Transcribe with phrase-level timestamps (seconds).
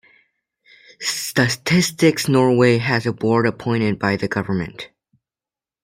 [1.01, 4.89] Statistics Norway has a board appointed by the government.